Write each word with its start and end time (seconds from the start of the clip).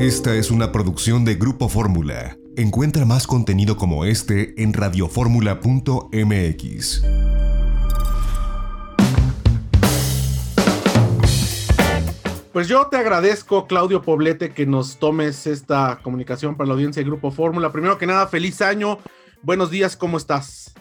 Esta 0.00 0.34
es 0.34 0.50
una 0.50 0.72
producción 0.72 1.24
de 1.26 1.34
Grupo 1.34 1.68
Fórmula. 1.68 2.38
Encuentra 2.56 3.04
más 3.04 3.26
contenido 3.26 3.76
como 3.76 4.06
este 4.06 4.54
en 4.56 4.72
radioformula.mx. 4.72 7.04
Pues 12.50 12.66
yo 12.66 12.86
te 12.86 12.96
agradezco, 12.96 13.66
Claudio 13.66 14.00
Poblete, 14.00 14.54
que 14.54 14.64
nos 14.64 14.98
tomes 14.98 15.46
esta 15.46 15.98
comunicación 16.02 16.56
para 16.56 16.68
la 16.68 16.72
audiencia 16.72 17.02
de 17.02 17.08
Grupo 17.10 17.30
Fórmula. 17.30 17.70
Primero 17.70 17.98
que 17.98 18.06
nada, 18.06 18.26
feliz 18.26 18.62
año. 18.62 19.00
Buenos 19.42 19.70
días, 19.70 19.98
¿cómo 19.98 20.16
estás? 20.16 20.72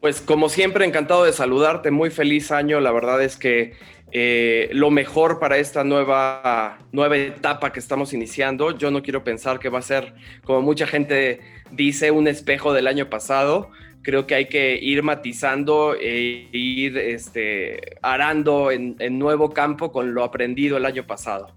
Pues 0.00 0.22
como 0.22 0.48
siempre, 0.48 0.86
encantado 0.86 1.24
de 1.24 1.34
saludarte, 1.34 1.90
muy 1.90 2.08
feliz 2.08 2.50
año. 2.50 2.80
La 2.80 2.92
verdad 2.92 3.22
es 3.22 3.36
que 3.36 3.74
eh, 4.12 4.68
lo 4.72 4.90
mejor 4.90 5.40
para 5.40 5.58
esta 5.58 5.82
nueva, 5.82 6.78
nueva 6.92 7.16
etapa 7.16 7.72
que 7.72 7.80
estamos 7.80 8.12
iniciando. 8.12 8.76
Yo 8.76 8.90
no 8.90 9.02
quiero 9.02 9.24
pensar 9.24 9.58
que 9.58 9.68
va 9.68 9.80
a 9.80 9.82
ser, 9.82 10.14
como 10.44 10.62
mucha 10.62 10.86
gente 10.86 11.40
dice, 11.72 12.10
un 12.10 12.28
espejo 12.28 12.72
del 12.72 12.86
año 12.86 13.10
pasado. 13.10 13.70
Creo 14.02 14.26
que 14.26 14.36
hay 14.36 14.46
que 14.46 14.78
ir 14.80 15.02
matizando 15.02 15.96
e 16.00 16.48
ir 16.52 16.96
este, 16.96 17.98
arando 18.02 18.70
en, 18.70 18.96
nuevo 19.18 19.50
campo 19.50 19.90
con 19.90 20.14
lo 20.14 20.22
aprendido 20.22 20.76
el 20.76 20.84
año 20.84 21.06
pasado. 21.06 21.56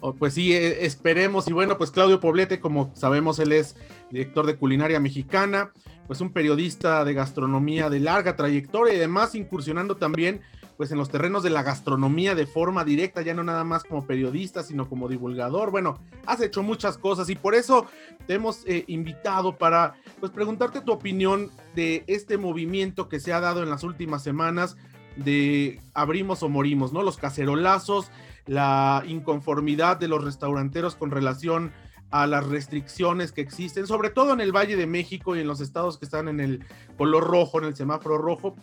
Oh, 0.00 0.14
pues 0.14 0.34
sí, 0.34 0.52
eh, 0.52 0.84
esperemos. 0.84 1.48
Y 1.48 1.54
bueno, 1.54 1.78
pues 1.78 1.90
Claudio 1.90 2.20
Poblete, 2.20 2.60
como 2.60 2.94
sabemos, 2.94 3.38
él 3.38 3.52
es 3.52 3.76
director 4.10 4.44
de 4.44 4.56
Culinaria 4.56 5.00
Mexicana, 5.00 5.72
pues 6.06 6.20
un 6.20 6.34
periodista 6.34 7.04
de 7.06 7.14
gastronomía 7.14 7.88
de 7.88 8.00
larga 8.00 8.36
trayectoria 8.36 8.92
y 8.92 8.96
además 8.98 9.34
incursionando 9.34 9.96
también 9.96 10.42
pues 10.82 10.90
en 10.90 10.98
los 10.98 11.10
terrenos 11.10 11.44
de 11.44 11.50
la 11.50 11.62
gastronomía 11.62 12.34
de 12.34 12.44
forma 12.44 12.84
directa, 12.84 13.22
ya 13.22 13.34
no 13.34 13.44
nada 13.44 13.62
más 13.62 13.84
como 13.84 14.04
periodista, 14.04 14.64
sino 14.64 14.88
como 14.88 15.08
divulgador. 15.08 15.70
Bueno, 15.70 16.00
has 16.26 16.40
hecho 16.40 16.64
muchas 16.64 16.98
cosas 16.98 17.30
y 17.30 17.36
por 17.36 17.54
eso 17.54 17.86
te 18.26 18.34
hemos 18.34 18.66
eh, 18.66 18.82
invitado 18.88 19.56
para 19.56 19.94
pues 20.18 20.32
preguntarte 20.32 20.80
tu 20.80 20.90
opinión 20.90 21.52
de 21.76 22.02
este 22.08 22.36
movimiento 22.36 23.08
que 23.08 23.20
se 23.20 23.32
ha 23.32 23.38
dado 23.38 23.62
en 23.62 23.70
las 23.70 23.84
últimas 23.84 24.24
semanas 24.24 24.76
de 25.14 25.80
abrimos 25.94 26.42
o 26.42 26.48
morimos, 26.48 26.92
¿no? 26.92 27.04
Los 27.04 27.16
cacerolazos, 27.16 28.10
la 28.46 29.04
inconformidad 29.06 29.98
de 29.98 30.08
los 30.08 30.24
restauranteros 30.24 30.96
con 30.96 31.12
relación 31.12 31.70
las 32.12 32.46
restricciones 32.46 33.32
que 33.32 33.40
existen, 33.40 33.86
sobre 33.86 34.10
todo 34.10 34.32
en 34.32 34.40
el 34.40 34.52
Valle 34.52 34.76
de 34.76 34.86
México 34.86 35.34
y 35.34 35.40
en 35.40 35.46
los 35.46 35.60
estados 35.60 35.98
que 35.98 36.04
están 36.04 36.28
en 36.28 36.40
el 36.40 36.64
color 36.96 37.24
rojo, 37.24 37.58
en 37.58 37.64
el 37.64 37.74
semáforo 37.74 38.18
rojo, 38.18 38.54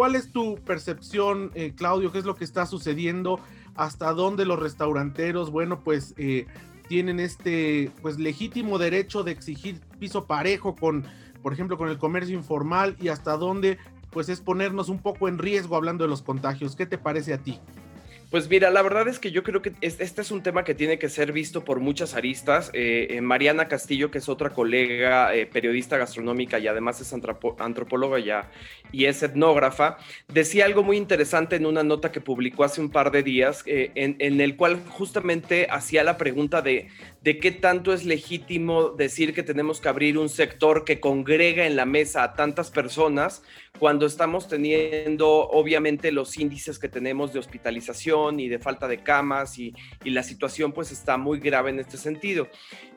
¿Cuál 0.00 0.14
es 0.14 0.32
tu 0.32 0.56
percepción, 0.56 1.50
eh, 1.54 1.74
Claudio? 1.76 2.12
¿Qué 2.12 2.18
es 2.18 2.24
lo 2.24 2.34
que 2.34 2.44
está 2.44 2.66
sucediendo? 2.66 3.40
¿Hasta 3.74 4.12
dónde 4.12 4.44
los 4.44 4.58
restauranteros, 4.58 5.50
bueno, 5.50 5.80
pues 5.80 6.14
eh, 6.16 6.46
tienen 6.88 7.20
este, 7.20 7.90
pues 8.00 8.18
legítimo 8.18 8.78
derecho 8.78 9.22
de 9.24 9.32
exigir 9.32 9.80
piso 9.98 10.24
parejo 10.24 10.74
con, 10.74 11.04
por 11.42 11.52
ejemplo, 11.52 11.76
con 11.76 11.88
el 11.88 11.98
comercio 11.98 12.34
informal 12.34 12.96
y 13.00 13.08
hasta 13.08 13.36
dónde, 13.36 13.78
pues 14.10 14.28
es 14.28 14.40
ponernos 14.40 14.88
un 14.88 15.00
poco 15.00 15.28
en 15.28 15.38
riesgo 15.38 15.76
hablando 15.76 16.04
de 16.04 16.10
los 16.10 16.22
contagios? 16.22 16.76
¿Qué 16.76 16.86
te 16.86 16.98
parece 16.98 17.34
a 17.34 17.38
ti? 17.38 17.60
Pues 18.30 18.48
mira, 18.48 18.70
la 18.70 18.82
verdad 18.82 19.08
es 19.08 19.18
que 19.18 19.32
yo 19.32 19.42
creo 19.42 19.60
que 19.60 19.72
este 19.80 20.20
es 20.22 20.30
un 20.30 20.44
tema 20.44 20.62
que 20.62 20.72
tiene 20.72 21.00
que 21.00 21.08
ser 21.08 21.32
visto 21.32 21.64
por 21.64 21.80
muchas 21.80 22.14
aristas. 22.14 22.70
Eh, 22.74 23.08
eh, 23.10 23.20
Mariana 23.20 23.66
Castillo, 23.66 24.12
que 24.12 24.18
es 24.18 24.28
otra 24.28 24.50
colega 24.50 25.34
eh, 25.34 25.46
periodista 25.46 25.98
gastronómica 25.98 26.60
y 26.60 26.68
además 26.68 27.00
es 27.00 27.12
antropóloga 27.12 28.20
ya 28.20 28.48
y 28.92 29.06
es 29.06 29.24
etnógrafa, 29.24 29.98
decía 30.28 30.64
algo 30.64 30.84
muy 30.84 30.96
interesante 30.96 31.56
en 31.56 31.66
una 31.66 31.82
nota 31.82 32.12
que 32.12 32.20
publicó 32.20 32.62
hace 32.62 32.80
un 32.80 32.90
par 32.90 33.10
de 33.10 33.24
días, 33.24 33.62
en, 33.66 34.16
en, 34.18 34.40
el 34.40 34.56
cual 34.56 34.80
justamente 34.88 35.66
hacía 35.70 36.02
la 36.04 36.16
pregunta 36.16 36.62
de, 36.62 36.88
de 37.22 37.38
qué 37.38 37.50
tanto 37.50 37.92
es 37.92 38.06
legítimo 38.06 38.90
decir 38.90 39.34
que 39.34 39.42
tenemos 39.42 39.80
que 39.80 39.90
abrir 39.90 40.16
un 40.16 40.30
sector 40.30 40.84
que 40.84 41.00
congrega 41.00 41.66
en 41.66 41.76
la 41.76 41.84
mesa 41.84 42.22
a 42.22 42.34
tantas 42.34 42.70
personas 42.70 43.42
cuando 43.78 44.06
estamos 44.06 44.48
teniendo 44.48 45.28
obviamente 45.28 46.12
los 46.12 46.38
índices 46.38 46.78
que 46.78 46.88
tenemos 46.88 47.34
de 47.34 47.38
hospitalización 47.38 48.40
y 48.40 48.48
de 48.48 48.58
falta 48.58 48.88
de 48.88 49.02
camas 49.02 49.58
y, 49.58 49.74
la 50.04 50.22
situación 50.24 50.72
pues 50.72 50.90
está 50.90 51.18
muy 51.18 51.38
grave 51.38 51.70
en 51.70 51.78
este 51.78 51.96
sentido. 51.96 52.48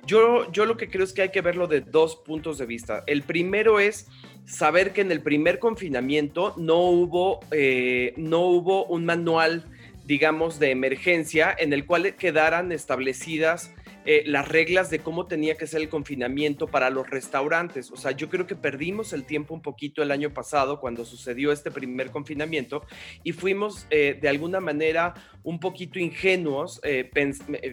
Yo, 0.05 0.51
yo 0.51 0.65
lo 0.65 0.77
que 0.77 0.89
creo 0.89 1.03
es 1.03 1.13
que 1.13 1.21
hay 1.21 1.29
que 1.29 1.41
verlo 1.41 1.67
de 1.67 1.81
dos 1.81 2.15
puntos 2.15 2.57
de 2.57 2.65
vista. 2.65 3.03
El 3.05 3.21
primero 3.21 3.79
es 3.79 4.07
saber 4.45 4.93
que 4.93 5.01
en 5.01 5.11
el 5.11 5.21
primer 5.21 5.59
confinamiento 5.59 6.55
no 6.57 6.79
hubo, 6.79 7.41
eh, 7.51 8.13
no 8.17 8.39
hubo 8.39 8.85
un 8.85 9.05
manual 9.05 9.65
digamos, 10.05 10.59
de 10.59 10.71
emergencia 10.71 11.55
en 11.57 11.71
el 11.71 11.85
cual 11.85 12.15
quedaran 12.15 12.71
establecidas 12.73 13.71
eh, 14.05 14.23
las 14.25 14.47
reglas 14.47 14.89
de 14.89 14.99
cómo 14.99 15.27
tenía 15.27 15.55
que 15.55 15.67
ser 15.67 15.81
el 15.81 15.89
confinamiento 15.89 16.67
para 16.67 16.89
los 16.89 17.09
restaurantes. 17.09 17.91
O 17.91 17.95
sea, 17.95 18.11
yo 18.11 18.29
creo 18.29 18.45
que 18.45 18.55
perdimos 18.55 19.13
el 19.13 19.23
tiempo 19.23 19.53
un 19.53 19.61
poquito 19.61 20.03
el 20.03 20.11
año 20.11 20.33
pasado 20.33 20.79
cuando 20.79 21.05
sucedió 21.05 21.51
este 21.51 21.71
primer 21.71 22.11
confinamiento 22.11 22.83
y 23.23 23.31
fuimos 23.31 23.87
eh, 23.89 24.17
de 24.21 24.29
alguna 24.29 24.59
manera 24.59 25.13
un 25.43 25.59
poquito 25.59 25.99
ingenuos 25.99 26.81
eh, 26.83 27.09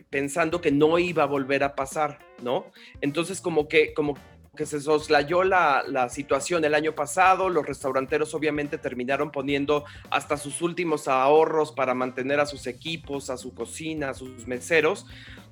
pensando 0.08 0.60
que 0.60 0.70
no 0.70 0.98
iba 0.98 1.24
a 1.24 1.26
volver 1.26 1.64
a 1.64 1.74
pasar, 1.74 2.18
¿no? 2.42 2.66
Entonces 3.00 3.40
como 3.40 3.68
que, 3.68 3.92
como 3.92 4.16
que 4.56 4.66
se 4.66 4.80
soslayó 4.80 5.44
la, 5.44 5.84
la, 5.86 6.08
situación 6.08 6.64
el 6.64 6.74
año 6.74 6.94
pasado, 6.94 7.48
los 7.48 7.64
restauranteros 7.64 8.34
obviamente 8.34 8.78
terminaron 8.78 9.30
poniendo 9.30 9.84
hasta 10.10 10.36
sus 10.36 10.60
últimos 10.60 11.08
ahorros 11.08 11.72
para 11.72 11.94
mantener 11.94 12.40
a 12.40 12.46
sus 12.46 12.66
equipos, 12.66 13.30
a 13.30 13.36
su 13.36 13.54
cocina, 13.54 14.10
a 14.10 14.14
sus 14.14 14.46
meseros, 14.46 15.06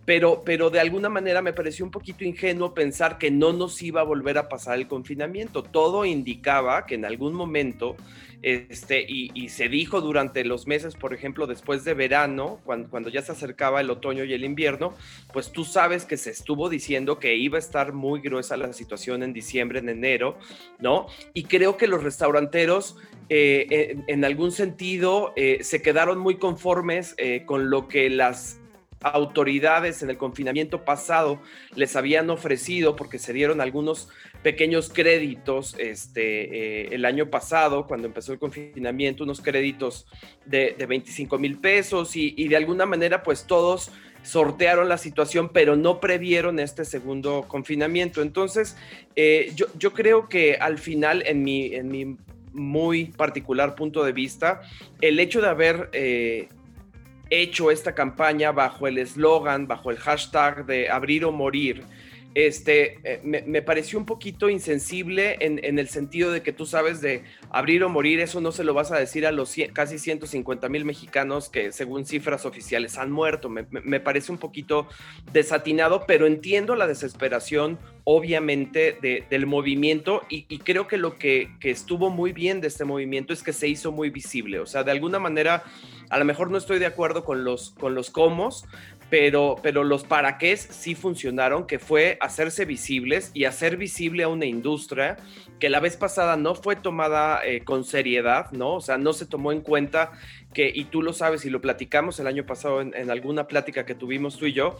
pero, 0.08 0.41
pero 0.42 0.70
de 0.70 0.80
alguna 0.80 1.10
manera 1.10 1.42
me 1.42 1.52
pareció 1.52 1.84
un 1.84 1.91
poquito 1.91 2.24
ingenuo 2.24 2.72
pensar 2.72 3.19
que 3.19 3.30
no 3.30 3.52
nos 3.52 3.82
iba 3.82 4.00
a 4.00 4.04
volver 4.04 4.38
a 4.38 4.48
pasar 4.48 4.78
el 4.78 4.88
confinamiento. 4.88 5.62
Todo 5.62 6.06
indicaba 6.06 6.86
que 6.86 6.94
en 6.94 7.04
algún 7.04 7.34
momento, 7.34 7.94
este, 8.41 9.04
y, 9.06 9.50
se 9.50 9.68
dijo 9.68 10.00
durante 10.00 10.47
los 10.47 10.66
meses, 10.66 10.94
por 10.94 11.12
ejemplo, 11.12 11.47
después 11.47 11.84
de 11.84 11.92
verano, 11.92 12.58
cuando, 12.64 12.88
cuando 12.88 13.10
ya 13.10 13.20
se 13.20 13.32
acercaba 13.32 13.82
el 13.82 13.91
otoño 13.91 14.24
y 14.24 14.32
el 14.32 14.44
invierno, 14.44 14.94
pues 15.30 15.52
tú 15.52 15.66
sabes 15.66 16.06
que 16.06 16.16
se 16.16 16.30
estuvo 16.30 16.70
diciendo 16.70 17.18
que 17.18 17.36
iba 17.36 17.58
a 17.58 17.60
estar 17.60 17.92
muy 17.92 18.22
gruesa 18.22 18.56
la 18.56 18.72
situación 18.72 19.22
en 19.22 19.34
diciembre, 19.34 19.80
en 19.80 19.91
enero, 19.91 20.38
¿no? 20.78 21.08
Y 21.34 21.44
creo 21.44 21.76
que 21.76 21.86
los 21.86 22.02
restauranteros 22.02 22.97
eh, 23.28 23.98
en, 24.06 24.24
algún 24.24 24.52
sentido 24.52 25.34
eh, 25.36 25.58
se 25.60 25.82
quedaron 25.82 26.16
muy 26.16 26.38
conformes 26.38 27.14
eh, 27.18 27.42
con 27.44 27.68
lo 27.68 27.88
que 27.88 28.08
las 28.08 28.58
autoridades 29.00 30.03
en 30.03 30.10
el 30.10 30.19
confinamiento 30.19 30.84
pasado 30.84 31.41
les 31.75 31.94
habían 31.97 32.31
ofrecido, 32.31 32.97
porque 32.97 33.19
se 33.19 33.32
dieron 33.32 33.60
algunos 33.60 34.09
pequeños 34.42 34.91
créditos 34.92 35.76
este, 35.78 36.84
eh, 36.84 36.88
el 36.92 37.04
año 37.04 37.31
pasado, 37.31 37.86
cuando 37.86 38.06
empezó 38.06 38.32
el 38.32 38.38
confinamiento, 38.38 39.25
unos 39.25 39.41
créditos 39.41 40.06
de, 40.47 40.75
25 40.88 41.38
mil 41.38 41.59
pesos 41.59 42.16
y, 42.16 42.48
de 42.48 42.56
alguna 42.56 42.86
manera 42.86 43.22
pues 43.22 43.44
todos 43.44 43.91
sortearon 44.22 44.88
la 44.88 44.98
situación, 44.98 45.50
pero 45.50 45.76
no 45.76 46.00
previeron 46.00 46.59
este 46.59 46.84
segundo 46.84 47.44
confinamiento. 47.47 48.20
Entonces, 48.20 48.76
eh, 49.15 49.53
yo, 49.54 49.66
yo, 49.78 49.92
creo 49.92 50.28
que 50.28 50.56
al 50.56 50.78
final, 50.78 51.22
en 51.26 51.42
mi, 51.44 51.75
en 51.75 51.88
mi 51.88 52.16
muy 52.53 53.06
particular 53.06 53.75
punto 53.75 54.04
de 54.04 54.12
vista, 54.12 54.62
el 55.00 55.20
hecho 55.20 55.41
de 55.41 55.48
haber... 55.48 55.88
Eh, 55.92 56.48
hecho 57.31 57.71
esta 57.71 57.94
campaña 57.94 58.53
bajo 58.53 58.87
el 58.87 58.99
eslogan, 58.99 59.66
bajo 59.66 59.91
el 59.91 59.99
hashtag 59.99 60.66
de 60.66 60.91
abrir 60.91 61.25
o 61.25 61.33
morir, 61.33 61.84
este, 62.34 63.00
eh, 63.03 63.21
me, 63.25 63.62
pareció 63.62 63.99
un 63.99 64.05
poquito 64.05 64.49
insensible 64.49 65.39
en, 65.41 65.78
el 65.78 65.89
sentido 65.89 66.31
de 66.31 66.43
que 66.43 66.53
tú 66.53 66.66
sabes 66.66 67.00
de 67.00 67.25
abrir 67.50 67.83
o 67.83 67.89
morir, 67.89 68.21
eso 68.21 68.41
no 68.41 68.53
se 68.53 68.65
lo 68.65 68.75
vas 68.75 68.93
a 68.93 68.97
decir 68.97 69.27
a 69.27 69.33
los 69.33 69.56
casi 69.72 69.99
150 69.99 70.69
mil 70.69 70.84
mexicanos 70.84 71.49
que 71.49 71.72
según 71.72 72.05
cifras 72.05 72.47
oficiales 72.47 72.97
han 72.97 73.11
muerto. 73.11 73.49
Me, 73.49 73.99
parece 73.99 74.31
un 74.31 74.39
poquito 74.39 74.87
desatinado, 75.33 76.04
pero 76.07 76.27
entiendo 76.27 76.77
la 76.77 76.86
desesperación, 76.86 77.78
obviamente, 78.04 78.97
del 79.28 79.47
movimiento 79.47 80.22
y, 80.28 80.45
creo 80.59 80.86
que 80.86 80.98
lo 80.98 81.16
que, 81.16 81.51
que 81.59 81.71
estuvo 81.71 82.09
muy 82.10 82.33
bien 82.33 82.60
de 82.60 82.69
este 82.69 82.84
movimiento 82.84 83.33
es 83.33 83.42
que 83.42 83.53
se 83.53 83.66
hizo 83.66 83.91
muy 83.91 84.10
visible. 84.10 84.60
O 84.60 84.66
sea, 84.66 84.84
de 84.84 84.92
alguna 84.92 85.19
manera 85.19 85.65
a 86.10 86.19
lo 86.19 86.25
mejor 86.25 86.51
no 86.51 86.59
estoy 86.59 86.78
de 86.78 86.87
acuerdo 86.87 87.25
con 87.25 87.45
los, 87.45 87.71
con 87.71 87.95
los 87.95 88.10
comos, 88.10 88.65
pero, 89.10 89.57
pero 89.63 89.84
los 89.84 90.05
para 90.05 90.39
qué 90.39 90.57
sí 90.57 90.95
funcionaron, 90.95 91.66
que 91.66 91.78
fue 91.78 92.19
hacerse 92.21 92.65
visibles 92.65 93.31
y 93.34 93.45
hacer 93.45 93.77
visible 93.77 94.22
a 94.22 94.28
una 94.28 94.47
industria 94.47 95.16
que 95.59 95.71
la 95.71 95.81
vez 95.81 95.97
pasada 95.97 96.37
no 96.37 96.55
fue 96.55 96.77
tomada 96.77 97.45
eh, 97.45 97.65
con 97.65 97.84
seriedad, 97.84 98.51
¿no? 98.53 98.75
O 98.77 98.81
sea, 98.81 98.99
no 98.99 99.13
se 99.13 99.27
tomó 99.27 99.51
en 99.53 99.60
cuenta 99.60 100.13
que, 100.53 100.71
y 100.74 100.84
tú 100.84 101.03
lo 101.03 101.12
sabes 101.12 101.45
y 101.45 101.50
lo 101.50 101.60
platicamos 101.60 102.18
el 102.21 102.27
año 102.27 102.47
pasado 102.47 102.80
en, 102.80 103.10
alguna 103.10 103.48
plática 103.48 103.84
que 103.84 103.95
tuvimos 103.95 104.39
tú 104.39 104.47
y 104.47 104.53
yo, 104.53 104.78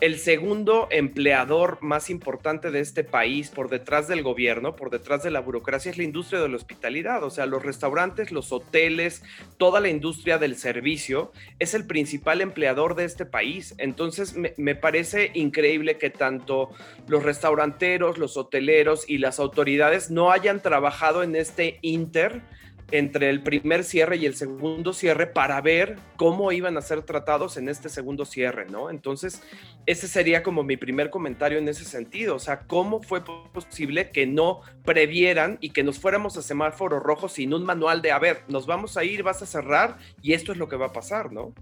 el 0.00 0.18
segundo 0.18 0.86
empleador 0.92 1.78
más 1.80 2.08
importante 2.08 2.70
de 2.70 2.78
este 2.78 3.02
país 3.02 3.50
por 3.50 3.68
detrás 3.68 4.06
del 4.06 4.22
gobierno, 4.22 4.76
por 4.76 4.90
detrás 4.90 5.24
de 5.24 5.32
la 5.32 5.40
burocracia, 5.40 5.90
es 5.90 5.98
la 5.98 6.04
industria 6.04 6.40
de 6.40 6.48
la 6.48 6.54
hospitalidad. 6.54 7.24
O 7.24 7.30
sea, 7.30 7.46
los 7.46 7.64
restaurantes, 7.64 8.30
los 8.30 8.52
hoteles, 8.52 9.24
toda 9.56 9.80
la 9.80 9.88
industria 9.88 10.38
del 10.38 10.54
servicio 10.54 11.32
es 11.58 11.74
el 11.74 11.84
principal 11.84 12.40
empleador 12.42 12.94
de 12.94 13.06
este 13.06 13.26
país. 13.26 13.74
Entonces, 13.78 14.36
me 14.56 14.74
parece 14.76 15.32
increíble 15.34 15.98
que 15.98 16.10
tanto 16.10 16.70
los 17.08 17.24
restauranteros, 17.24 18.18
los 18.18 18.36
hoteleros 18.36 19.04
y 19.08 19.18
las 19.18 19.40
autoridades 19.40 20.12
no 20.12 20.30
hayan 20.30 20.62
trabajado 20.62 21.24
en 21.24 21.34
este 21.34 21.78
inter 21.82 22.42
entre 22.90 23.28
el 23.28 23.42
primer 23.42 23.84
cierre 23.84 24.16
y 24.16 24.26
el 24.26 24.34
segundo 24.34 24.92
cierre 24.92 25.26
para 25.26 25.60
ver 25.60 25.96
cómo 26.16 26.52
iban 26.52 26.76
a 26.76 26.82
ser 26.82 27.02
tratados 27.02 27.56
en 27.56 27.68
este 27.68 27.88
segundo 27.88 28.24
cierre, 28.24 28.66
¿no? 28.66 28.90
Entonces, 28.90 29.42
ese 29.86 30.08
sería 30.08 30.42
como 30.42 30.62
mi 30.62 30.76
primer 30.76 31.10
comentario 31.10 31.58
en 31.58 31.68
ese 31.68 31.84
sentido, 31.84 32.36
o 32.36 32.38
sea, 32.38 32.60
cómo 32.60 33.02
fue 33.02 33.22
posible 33.24 34.10
que 34.10 34.26
no 34.26 34.62
previeran 34.84 35.58
y 35.60 35.70
que 35.70 35.82
nos 35.82 35.98
fuéramos 35.98 36.36
a 36.36 36.42
semáforo 36.42 36.98
rojo 36.98 37.28
sin 37.28 37.52
un 37.52 37.64
manual 37.64 38.00
de, 38.00 38.12
a 38.12 38.18
ver, 38.18 38.42
nos 38.48 38.66
vamos 38.66 38.96
a 38.96 39.04
ir, 39.04 39.22
vas 39.22 39.42
a 39.42 39.46
cerrar 39.46 39.98
y 40.22 40.32
esto 40.32 40.52
es 40.52 40.58
lo 40.58 40.68
que 40.68 40.76
va 40.76 40.86
a 40.86 40.92
pasar, 40.92 41.32
¿no? 41.32 41.52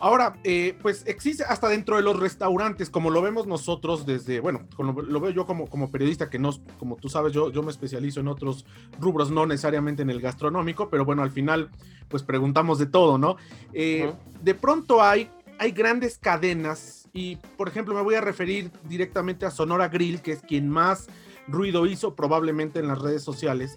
Ahora, 0.00 0.38
eh, 0.44 0.76
pues 0.80 1.04
existe 1.06 1.44
hasta 1.44 1.68
dentro 1.68 1.96
de 1.96 2.02
los 2.02 2.18
restaurantes, 2.18 2.88
como 2.88 3.10
lo 3.10 3.20
vemos 3.20 3.46
nosotros 3.46 4.06
desde, 4.06 4.40
bueno, 4.40 4.66
lo, 4.78 5.20
veo 5.20 5.30
yo 5.30 5.46
como, 5.46 5.66
como 5.68 5.90
periodista, 5.90 6.30
que 6.30 6.38
no, 6.38 6.50
como 6.78 6.96
tú 6.96 7.10
sabes, 7.10 7.32
yo, 7.32 7.52
yo 7.52 7.62
me 7.62 7.70
especializo 7.70 8.20
en 8.20 8.28
otros 8.28 8.64
rubros, 8.98 9.30
no 9.30 9.44
necesariamente 9.44 10.02
en 10.02 10.08
el 10.08 10.20
gastronómico, 10.20 10.88
pero 10.88 11.04
bueno, 11.04 11.22
al 11.22 11.30
final, 11.30 11.70
pues 12.08 12.22
preguntamos 12.22 12.78
de 12.78 12.86
todo, 12.86 13.18
¿no? 13.18 13.36
Eh, 13.74 14.10
de 14.42 14.54
pronto 14.54 15.02
hay, 15.02 15.30
hay 15.58 15.72
grandes 15.72 16.16
cadenas 16.16 17.08
y, 17.12 17.36
por 17.58 17.68
ejemplo, 17.68 17.94
me 17.94 18.00
voy 18.00 18.14
a 18.14 18.22
referir 18.22 18.70
directamente 18.84 19.44
a 19.44 19.50
Sonora 19.50 19.88
Grill, 19.88 20.22
que 20.22 20.32
es 20.32 20.40
quien 20.40 20.70
más 20.70 21.08
ruido 21.46 21.86
hizo 21.86 22.14
probablemente 22.14 22.78
en 22.78 22.88
las 22.88 23.00
redes 23.00 23.22
sociales 23.22 23.76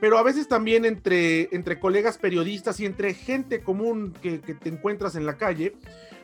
pero 0.00 0.16
a 0.16 0.22
veces 0.22 0.48
también 0.48 0.84
entre, 0.84 1.54
entre 1.54 1.78
colegas 1.78 2.16
periodistas 2.16 2.80
y 2.80 2.86
entre 2.86 3.14
gente 3.14 3.62
común 3.62 4.14
que, 4.20 4.38
te 4.38 4.68
encuentras 4.68 5.14
en 5.14 5.26
la 5.26 5.36
calle, 5.36 5.76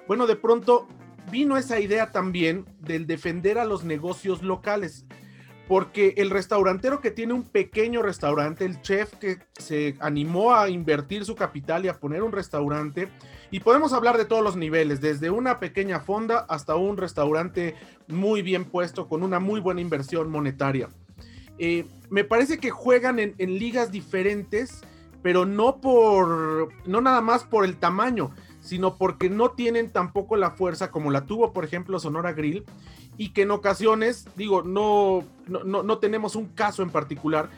bueno, 0.08 0.26
de 0.26 0.37
pronto 0.37 0.88
vino 1.31 1.56
esa 1.56 1.78
idea 1.78 2.11
también 2.11 2.64
del 2.81 3.06
defender 3.06 3.58
a 3.58 3.67
los 3.67 3.84
negocios 3.84 4.43
locales, 4.43 5.05
porque 5.69 6.14
el 6.17 6.31
restaurantero 6.31 7.00
que 7.00 7.11
tiene 7.11 7.34
un 7.34 7.43
pequeño 7.43 8.00
restaurante, 8.00 8.64
el 8.64 8.81
chef 8.81 9.12
que 9.17 9.38
se 9.58 9.96
animó 10.00 10.55
a 10.55 10.70
invertir 10.70 11.25
su 11.25 11.34
capital 11.34 11.84
y 11.84 11.88
a 11.88 11.99
poner 11.99 12.23
un 12.23 12.32
restaurante, 12.32 13.08
y 13.50 13.61
podemos 13.61 13.93
hablar 13.93 14.17
de 14.17 14.25
todos 14.25 14.43
los 14.43 14.56
niveles, 14.56 15.00
desde 15.00 15.28
una 15.28 15.61
pequeña 15.61 16.00
fonda 16.00 16.46
hasta 16.49 16.76
un 16.76 16.96
restaurante 16.96 17.75
muy 18.08 18.43
bien 18.43 18.64
puesto 18.64 19.06
con 19.06 19.23
una 19.23 19.38
muy 19.38 19.61
buena 19.61 19.81
inversión 19.81 20.31
monetaria. 20.31 20.88
Eh, 21.58 21.87
me 22.11 22.25
parece 22.25 22.58
que 22.58 22.70
juegan 22.70 23.19
en, 23.19 23.35
ligas 23.38 23.91
diferentes, 23.91 24.82
pero 25.23 25.44
no 25.44 25.81
por, 25.81 26.69
no 26.87 27.00
nada 27.00 27.20
más 27.20 27.44
por 27.44 27.64
el 27.64 27.76
tamaño, 27.76 28.31
sino 28.61 28.97
porque 28.97 29.29
no 29.31 29.50
tienen 29.50 29.91
tampoco 29.91 30.37
la 30.37 30.53
fuerza 30.53 30.91
como 30.91 31.11
la 31.11 31.26
tuvo, 31.26 31.53
por 31.53 31.64
ejemplo, 31.64 31.99
Sonora 31.99 32.32
Grill, 32.32 32.64
y 33.17 33.31
que 33.31 33.43
en 33.43 33.50
ocasiones, 33.50 34.26
digo, 34.37 34.62
no, 34.62 35.25
no, 35.47 35.82
no 35.82 35.99
tenemos 35.99 36.37
un 36.37 36.47
caso 36.47 36.82
en 36.82 36.91
particular, 36.91 37.49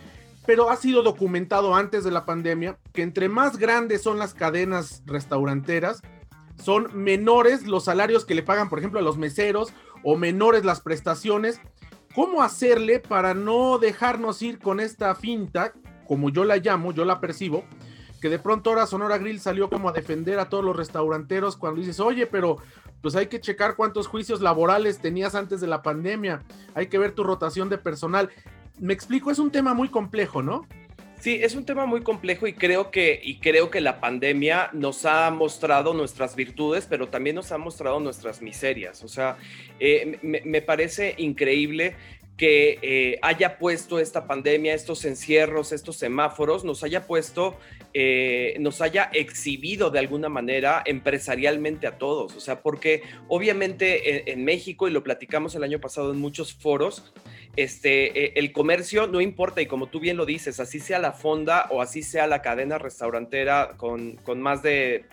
pero 0.47 0.71
ha 0.71 0.77
sido 0.77 1.03
documentado 1.03 1.75
antes 1.75 2.05
de 2.05 2.11
la 2.11 2.25
pandemia 2.25 2.79
que 2.95 3.03
entre 3.03 3.29
más 3.29 3.59
grandes 3.59 4.03
son 4.03 4.19
las 4.19 4.33
cadenas 4.33 5.03
restauranteras, 5.05 6.01
son 6.57 6.89
menores 6.95 7.67
los 7.67 7.85
salarios 7.85 8.25
que 8.25 8.35
le 8.35 8.43
pagan, 8.43 8.69
por 8.69 8.79
ejemplo, 8.79 8.99
a 8.99 9.03
los 9.03 9.19
meseros 9.19 9.73
o 10.03 10.17
menores 10.17 10.65
las 10.65 10.81
prestaciones 10.81 11.61
cómo 12.15 12.43
hacerle 12.43 13.01
para 13.01 13.35
no 13.35 13.79
dejarnos 13.79 14.43
ir 14.43 14.59
con 14.59 14.81
esta 14.81 15.15
finta, 15.15 15.73
como 16.07 16.31
yo 16.31 16.45
la 16.45 16.57
llamo, 16.57 16.93
yo 16.93 17.05
la 17.05 17.21
percibo, 17.21 17.65
que 18.21 18.29
de 18.29 18.39
pronto 18.39 18.71
ahora 18.71 18.87
Sonora 18.87 19.19
Grill 19.19 19.41
salió 19.41 19.69
como 19.71 19.89
a 19.89 19.93
defender 19.93 20.39
a 20.39 20.49
todos 20.49 20.65
los 20.65 20.77
restauranteros 20.77 21.57
cuando 21.57 21.81
dices, 21.81 22.01
oye, 22.01 22.27
pero 22.27 22.57
pues 23.01 23.15
hay 23.15 23.29
que 23.29 23.41
checar 23.41 23.77
cuántos 23.77 24.09
juicios 24.09 24.41
laborales 24.41 24.99
tenías 24.99 25.35
antes 25.35 25.61
de 25.61 25.69
la 25.69 25.83
pandemia, 25.83 26.43
hay 26.75 26.89
que 26.89 26.99
ver 26.99 27.13
tu 27.13 27.23
rotación 27.23 27.69
de 27.69 27.79
personal. 27.79 28.31
Me 28.79 28.93
explico, 28.93 29.31
es 29.31 29.39
un 29.39 29.51
tema 29.51 29.75
muy 29.75 29.89
complejo, 29.89 30.43
¿no? 30.43 30.67
Sí, 31.21 31.41
es 31.43 31.57
un 31.57 31.65
tema 31.65 31.85
muy 31.85 32.03
complejo 32.03 32.47
y 32.47 32.53
creo 32.53 32.93
que, 32.93 33.21
y 33.21 33.39
creo 33.39 33.71
que 33.71 33.81
la 33.81 34.01
pandemia 34.01 34.71
nos 34.73 35.05
ha 35.05 35.29
mostrado 35.33 35.93
nuestras 35.93 36.37
virtudes, 36.37 36.87
pero 36.89 37.09
también 37.09 37.35
nos 37.35 37.51
ha 37.51 37.59
mostrado 37.59 37.99
nuestras 37.99 38.41
miserias. 38.41 39.03
O 39.03 39.09
sea, 39.09 39.37
eh, 39.81 40.19
me, 40.23 40.63
parece 40.63 41.17
increíble 41.19 41.97
que 42.37 42.79
eh, 42.83 43.19
haya 43.21 43.59
puesto 43.59 43.99
esta 43.99 44.29
pandemia, 44.29 44.75
estos 44.75 45.05
encierros, 45.05 45.73
estos 45.73 45.97
semáforos, 45.97 46.65
nos 46.65 46.85
haya 46.85 47.05
puesto, 47.05 47.57
eh, 47.95 48.55
nos 48.61 48.81
haya 48.81 49.11
exhibido 49.13 49.91
de 49.91 49.99
alguna 49.99 50.29
manera 50.29 50.85
empresarialmente 50.87 51.89
a 51.89 51.99
todos. 51.99 52.37
O 52.37 52.41
sea, 52.41 52.63
porque 52.63 53.03
obviamente 53.27 54.31
en, 54.31 54.45
México, 54.45 54.87
y 54.87 54.93
lo 54.93 55.03
platicamos 55.03 55.57
el 55.57 55.65
año 55.65 55.81
pasado 55.81 56.13
en 56.13 56.21
muchos 56.21 56.55
foros, 56.55 57.13
este, 57.57 58.25
eh, 58.25 58.33
el 58.37 58.53
comercio 58.53 59.07
no 59.07 59.21
importa, 59.21 59.61
y 59.61 59.67
como 59.67 59.87
tú 59.89 60.01
bien 60.01 60.17
lo 60.17 60.27
dices, 60.27 60.61
así 60.61 60.81
sea 60.81 60.99
la 60.99 61.13
fonda 61.13 61.67
o 61.71 61.83
así 61.83 62.03
sea 62.03 62.27
la 62.27 62.43
cadena 62.43 62.79
restaurantera 62.79 63.75
con, 63.77 64.17
con 64.17 64.41
más 64.41 64.63
de 64.63 65.05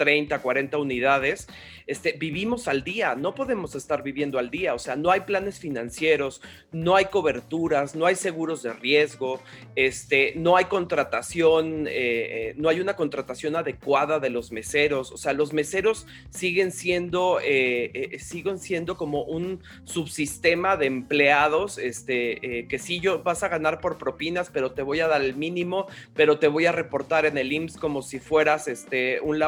30, 0.00 0.38
40 0.38 0.78
unidades, 0.78 1.46
este, 1.86 2.12
vivimos 2.12 2.68
al 2.68 2.84
día, 2.84 3.14
no 3.16 3.34
podemos 3.34 3.74
estar 3.74 4.02
viviendo 4.02 4.38
al 4.38 4.50
día, 4.50 4.72
o 4.72 4.78
sea, 4.78 4.96
no 4.96 5.10
hay 5.10 5.20
planes 5.20 5.58
financieros, 5.58 6.40
no 6.72 6.96
hay 6.96 7.06
coberturas, 7.06 7.94
no 7.94 8.06
hay 8.06 8.14
seguros 8.14 8.62
de 8.62 8.72
riesgo, 8.72 9.42
este, 9.76 10.32
no 10.36 10.56
hay 10.56 10.66
contratación, 10.66 11.86
eh, 11.86 11.90
eh, 11.92 12.54
no 12.56 12.70
hay 12.70 12.80
una 12.80 12.96
contratación 12.96 13.56
adecuada 13.56 14.20
de 14.20 14.30
los 14.30 14.52
meseros, 14.52 15.12
o 15.12 15.18
sea, 15.18 15.34
los 15.34 15.52
meseros 15.52 16.06
siguen 16.30 16.72
siendo, 16.72 17.40
eh, 17.44 18.16
siguen 18.20 18.58
siendo 18.58 18.96
como 18.96 19.24
un 19.24 19.60
subsistema 19.84 20.78
de 20.78 20.86
empleados, 20.86 21.76
este, 21.76 22.66
que 22.68 22.78
sí 22.78 23.00
yo 23.00 23.22
vas 23.22 23.42
a 23.42 23.48
ganar 23.48 23.80
por 23.80 23.98
propinas, 23.98 24.48
pero 24.50 24.70
te 24.70 24.80
voy 24.80 25.00
a 25.00 25.08
dar 25.08 25.20
el 25.20 25.36
mínimo, 25.36 25.88
pero 26.14 26.38
te 26.38 26.48
voy 26.48 26.64
a 26.64 26.72
reportar 26.72 27.26
en 27.26 27.36
el 27.36 27.52
IMSS 27.52 27.76
como 27.76 28.00
si 28.00 28.18
fueras 28.18 28.66
este, 28.66 29.20
un 29.20 29.38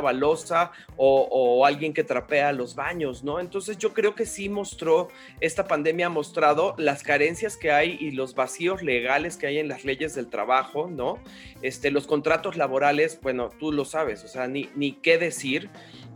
o, 0.97 1.29
o 1.31 1.67
alguien 1.67 1.93
que 1.93 2.05
trapea 2.05 2.53
los 2.53 2.75
baños, 2.75 3.23
¿no? 3.23 3.41
Entonces 3.41 3.79
yo 3.79 3.93
creo 3.93 4.15
que 4.15 4.27
sí 4.27 4.49
mostró, 4.49 5.09
esta 5.41 5.67
pandemia 5.67 6.06
ha 6.06 6.11
mostrado 6.11 6.75
las 6.79 7.03
carencias 7.03 7.56
que 7.56 7.71
hay 7.71 7.97
y 8.00 8.12
los 8.12 8.35
vacíos 8.35 8.83
legales 8.83 9.37
que 9.37 9.47
hay 9.47 9.59
en 9.59 9.69
las 9.69 9.85
leyes 9.85 10.15
del 10.15 10.29
trabajo, 10.29 10.89
¿no? 10.91 11.19
Este, 11.62 11.91
los 11.91 12.06
contratos 12.06 12.56
laborales, 12.56 13.19
bueno, 13.23 13.50
tú 13.59 13.73
lo 13.73 13.85
sabes, 13.85 14.25
o 14.25 14.29
sea, 14.29 14.49
ni, 14.49 14.69
ni 14.75 14.93
qué 14.93 15.19
decir. 15.19 15.71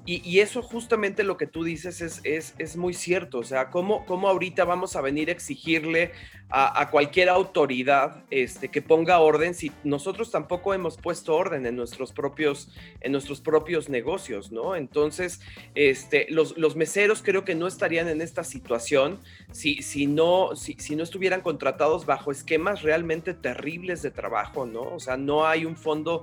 Y, 0.08 0.38
eso 0.38 0.62
justamente 0.62 1.25
lo 1.25 1.37
que 1.37 1.49
tú 1.49 1.64
dices 1.64 2.00
es, 2.00 2.20
es, 2.23 2.55
es 2.58 2.76
muy 2.76 2.94
cierto, 2.94 3.38
o 3.38 3.43
sea, 3.43 3.70
¿cómo, 3.70 4.06
¿cómo, 4.06 4.29
ahorita 4.29 4.64
vamos 4.64 4.94
a 4.94 5.01
venir 5.01 5.31
a 5.31 5.32
exigirle 5.32 6.13
a, 6.48 6.91
cualquier 6.91 7.29
autoridad 7.29 8.22
este, 8.31 8.69
que 8.69 8.81
ponga 8.81 9.19
orden 9.19 9.53
si 9.53 9.72
nosotros 9.82 10.31
tampoco 10.31 10.75
hemos 10.75 10.96
puesto 10.96 11.34
orden 11.34 11.67
en 11.67 11.75
nuestros 11.75 12.13
propios, 12.13 12.70
en 13.01 13.10
nuestros 13.10 13.41
propios 13.41 13.89
negocios, 13.89 14.53
¿no? 14.53 14.77
Entonces, 14.77 15.41
este, 15.75 16.27
los, 16.31 16.56
los 16.56 16.77
meseros 16.77 17.22
creo 17.22 17.44
que 17.44 17.56
no 17.56 17.67
estarían 17.67 18.08
en 18.08 18.20
esta 18.22 18.44
situación 18.44 19.19
si, 19.51 19.82
si, 19.82 20.06
no, 20.06 20.55
si, 20.55 20.75
si 20.79 20.94
no 20.94 21.03
estuvieran 21.03 21.41
contratados 21.41 22.06
bajo 22.06 22.31
esquemas 22.31 22.82
realmente 22.82 23.34
terribles 23.34 24.03
de 24.03 24.13
trabajo, 24.13 24.67
¿no? 24.67 24.82
O 24.82 25.01
sea, 25.01 25.17
no 25.17 25.46
hay 25.46 25.65
un 25.65 25.77
fondo 25.77 26.22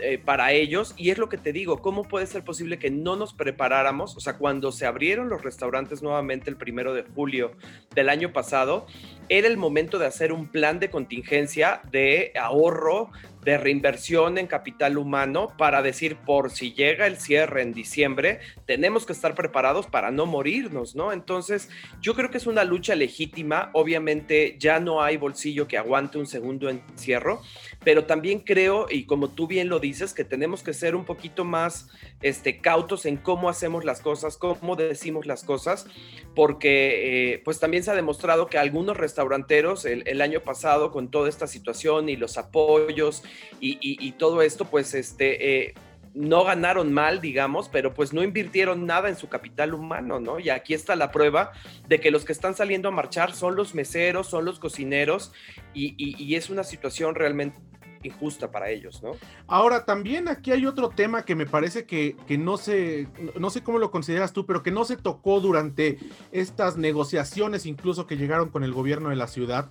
eh, 0.00 0.18
para 0.18 0.50
ellos 0.50 0.92
y 0.96 1.10
es 1.10 1.18
lo 1.18 1.28
que 1.28 1.38
te 1.38 1.52
digo, 1.52 1.80
¿cómo 1.80 2.02
puede 2.02 2.26
ser 2.26 2.42
posible 2.42 2.78
que 2.78 2.90
no 2.90 3.14
nos 3.14 3.32
preparáramos? 3.32 4.16
O 4.16 4.20
sea, 4.20 4.38
cuando 4.38 4.72
se 4.72 4.86
abrieron 4.86 5.28
los 5.28 5.42
restaurantes 5.42 6.02
nuevamente 6.02 6.50
el 6.50 6.56
primero 6.56 6.94
de 6.94 7.04
julio 7.14 7.52
del 7.94 8.08
año 8.08 8.32
pasado, 8.32 8.86
era 9.28 9.46
el 9.46 9.56
momento 9.56 9.98
de 9.98 10.06
hacer 10.06 10.32
un 10.32 10.48
plan 10.48 10.80
de 10.80 10.90
contingencia 10.90 11.80
de 11.92 12.32
ahorro 12.38 13.10
de 13.44 13.58
reinversión 13.58 14.38
en 14.38 14.46
capital 14.46 14.96
humano 14.96 15.52
para 15.58 15.82
decir, 15.82 16.16
por 16.16 16.50
si 16.50 16.72
llega 16.72 17.06
el 17.06 17.18
cierre 17.18 17.62
en 17.62 17.72
diciembre, 17.72 18.40
tenemos 18.66 19.04
que 19.04 19.12
estar 19.12 19.34
preparados 19.34 19.86
para 19.86 20.10
no 20.10 20.26
morirnos, 20.26 20.96
¿no? 20.96 21.12
Entonces, 21.12 21.68
yo 22.00 22.14
creo 22.14 22.30
que 22.30 22.38
es 22.38 22.46
una 22.46 22.64
lucha 22.64 22.94
legítima. 22.94 23.70
Obviamente, 23.74 24.56
ya 24.58 24.80
no 24.80 25.02
hay 25.02 25.16
bolsillo 25.16 25.68
que 25.68 25.76
aguante 25.76 26.18
un 26.18 26.26
segundo 26.26 26.70
encierro, 26.70 27.42
pero 27.84 28.04
también 28.04 28.40
creo, 28.40 28.86
y 28.90 29.04
como 29.04 29.28
tú 29.28 29.46
bien 29.46 29.68
lo 29.68 29.78
dices, 29.78 30.14
que 30.14 30.24
tenemos 30.24 30.62
que 30.62 30.72
ser 30.72 30.96
un 30.96 31.04
poquito 31.04 31.44
más 31.44 31.90
este, 32.22 32.60
cautos 32.60 33.04
en 33.04 33.16
cómo 33.16 33.48
hacemos 33.48 33.84
las 33.84 34.00
cosas, 34.00 34.38
cómo 34.38 34.76
decimos 34.76 35.26
las 35.26 35.44
cosas, 35.44 35.86
porque 36.34 37.34
eh, 37.34 37.42
pues 37.44 37.60
también 37.60 37.82
se 37.82 37.90
ha 37.90 37.94
demostrado 37.94 38.46
que 38.46 38.58
algunos 38.58 38.96
restauranteros 38.96 39.84
el, 39.84 40.02
el 40.06 40.20
año 40.22 40.40
pasado 40.40 40.90
con 40.90 41.10
toda 41.10 41.28
esta 41.28 41.46
situación 41.46 42.08
y 42.08 42.16
los 42.16 42.38
apoyos 42.38 43.22
y, 43.60 44.12
todo 44.12 44.42
esto, 44.42 44.66
pues 44.66 44.94
este, 44.94 45.66
eh, 45.66 45.74
no 46.14 46.44
ganaron 46.44 46.92
mal, 46.92 47.20
digamos, 47.20 47.68
pero 47.68 47.92
pues 47.92 48.12
no 48.12 48.22
invirtieron 48.22 48.86
nada 48.86 49.08
en 49.08 49.16
su 49.16 49.28
capital 49.28 49.74
humano, 49.74 50.20
¿no? 50.20 50.38
Y 50.38 50.48
aquí 50.48 50.72
está 50.72 50.94
la 50.94 51.10
prueba 51.10 51.52
de 51.88 52.00
que 52.00 52.12
los 52.12 52.24
que 52.24 52.32
están 52.32 52.54
saliendo 52.54 52.88
a 52.88 52.92
marchar 52.92 53.34
son 53.34 53.56
los 53.56 53.74
meseros, 53.74 54.28
son 54.28 54.44
los 54.44 54.60
cocineros, 54.60 55.32
y, 55.74 56.34
es 56.34 56.50
una 56.50 56.64
situación 56.64 57.14
realmente 57.14 57.58
injusta 58.02 58.50
para 58.50 58.70
ellos, 58.70 59.02
¿no? 59.02 59.12
Ahora, 59.46 59.84
también 59.84 60.28
aquí 60.28 60.52
hay 60.52 60.66
otro 60.66 60.90
tema 60.90 61.24
que 61.24 61.34
me 61.34 61.46
parece 61.46 61.86
que, 61.86 62.16
que, 62.26 62.36
no 62.38 62.58
sé, 62.58 63.08
no 63.38 63.50
sé 63.50 63.62
cómo 63.62 63.78
lo 63.78 63.90
consideras 63.90 64.32
tú, 64.32 64.46
pero 64.46 64.62
que 64.62 64.70
no 64.70 64.84
se 64.84 64.96
tocó 64.96 65.40
durante 65.40 65.98
estas 66.30 66.76
negociaciones 66.76 67.66
incluso 67.66 68.06
que 68.06 68.16
llegaron 68.16 68.50
con 68.50 68.62
el 68.62 68.72
gobierno 68.72 69.08
de 69.08 69.16
la 69.16 69.26
ciudad, 69.26 69.70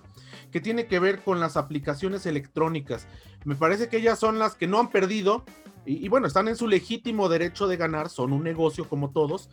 que 0.54 0.60
tiene 0.60 0.86
que 0.86 1.00
ver 1.00 1.20
con 1.20 1.40
las 1.40 1.56
aplicaciones 1.56 2.26
electrónicas. 2.26 3.08
Me 3.44 3.56
parece 3.56 3.88
que 3.88 3.96
ellas 3.96 4.20
son 4.20 4.38
las 4.38 4.54
que 4.54 4.68
no 4.68 4.78
han 4.78 4.88
perdido, 4.88 5.44
y, 5.84 6.08
bueno, 6.08 6.28
están 6.28 6.46
en 6.46 6.54
su 6.54 6.68
legítimo 6.68 7.28
derecho 7.28 7.66
de 7.66 7.76
ganar, 7.76 8.08
son 8.08 8.32
un 8.32 8.44
negocio 8.44 8.88
como 8.88 9.10
todos, 9.10 9.50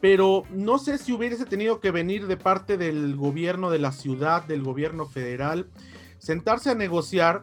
pero 0.00 0.44
no 0.52 0.78
sé 0.78 0.98
si 0.98 1.12
hubiese 1.12 1.46
tenido 1.46 1.80
que 1.80 1.90
venir 1.90 2.28
de 2.28 2.36
parte 2.36 2.78
del 2.78 3.16
gobierno 3.16 3.70
de 3.70 3.80
la 3.80 3.90
ciudad, 3.90 4.44
del 4.44 4.62
gobierno 4.62 5.06
federal, 5.06 5.68
sentarse 6.18 6.70
a 6.70 6.76
negociar 6.76 7.42